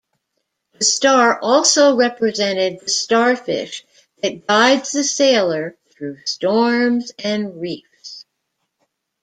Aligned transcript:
The 0.79 0.83
star 0.83 1.39
also 1.41 1.95
represented 1.95 2.79
the 2.79 2.89
starfish 2.89 3.85
that 4.23 4.47
guides 4.47 4.93
the 4.93 5.03
sailor 5.03 5.77
"through 5.91 6.25
storms 6.25 7.11
and 7.23 7.61
reefs". 7.61 8.25